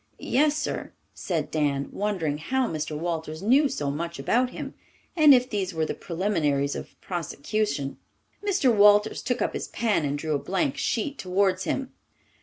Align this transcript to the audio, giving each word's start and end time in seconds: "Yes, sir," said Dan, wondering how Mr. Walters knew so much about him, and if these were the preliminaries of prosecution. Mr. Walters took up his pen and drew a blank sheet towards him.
"Yes, 0.17 0.57
sir," 0.57 0.93
said 1.13 1.51
Dan, 1.51 1.87
wondering 1.91 2.39
how 2.39 2.67
Mr. 2.67 2.97
Walters 2.97 3.43
knew 3.43 3.69
so 3.69 3.91
much 3.91 4.17
about 4.17 4.49
him, 4.49 4.73
and 5.15 5.31
if 5.31 5.47
these 5.47 5.75
were 5.75 5.85
the 5.85 5.93
preliminaries 5.93 6.73
of 6.73 6.99
prosecution. 7.01 7.99
Mr. 8.43 8.75
Walters 8.75 9.21
took 9.21 9.43
up 9.43 9.53
his 9.53 9.67
pen 9.67 10.03
and 10.03 10.17
drew 10.17 10.33
a 10.33 10.39
blank 10.39 10.75
sheet 10.75 11.19
towards 11.19 11.65
him. 11.65 11.93